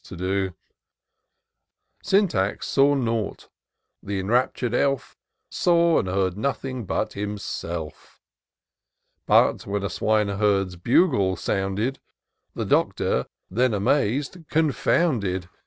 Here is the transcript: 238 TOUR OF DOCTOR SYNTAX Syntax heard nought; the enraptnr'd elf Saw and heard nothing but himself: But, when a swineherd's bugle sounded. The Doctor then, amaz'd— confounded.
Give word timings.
238 0.03 0.33
TOUR 0.33 0.45
OF 0.45 0.49
DOCTOR 0.49 0.57
SYNTAX 2.63 2.67
Syntax 2.67 2.75
heard 2.75 3.05
nought; 3.05 3.49
the 4.01 4.19
enraptnr'd 4.23 4.73
elf 4.73 5.15
Saw 5.51 5.99
and 5.99 6.07
heard 6.07 6.35
nothing 6.35 6.85
but 6.87 7.13
himself: 7.13 8.19
But, 9.27 9.67
when 9.67 9.83
a 9.83 9.91
swineherd's 9.91 10.75
bugle 10.77 11.35
sounded. 11.35 11.99
The 12.55 12.65
Doctor 12.65 13.27
then, 13.51 13.73
amaz'd— 13.75 14.43
confounded. 14.49 15.49